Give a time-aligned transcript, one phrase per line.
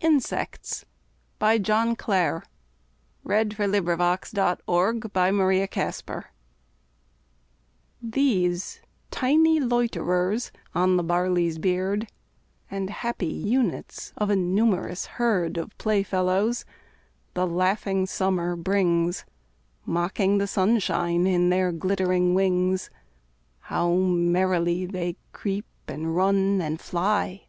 [0.00, 0.84] his hair to
[1.38, 2.46] grey, Yet leaves him
[3.28, 5.58] happy as a child at play.
[5.58, 6.28] Insects
[8.02, 8.80] These
[9.10, 12.10] tiny loiterers on the barley's beard,
[12.70, 16.64] And happy units of a numerous herd Of playfellows,
[17.34, 19.26] the laughing Summer brings,
[19.84, 22.88] Mocking the sunshine in their glittering wings,
[23.58, 27.48] How merrily they creep, and run, and fly!